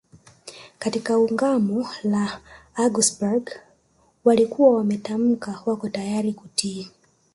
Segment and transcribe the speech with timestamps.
[0.79, 2.39] Katika Ungamo la
[2.75, 3.49] Augsburg
[4.23, 6.91] walikuwa wametamka wako tayari kutii